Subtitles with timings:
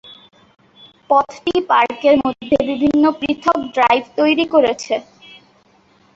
[1.09, 4.93] পথটি পার্কের মধ্যে বিভিন্ন পৃথক ড্রাইভ তৈরি করেছে।